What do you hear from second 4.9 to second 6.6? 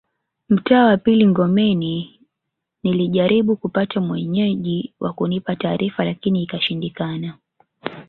wa kunipa taarifa lakini